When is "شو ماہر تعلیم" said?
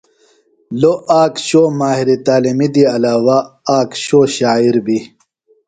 1.47-2.59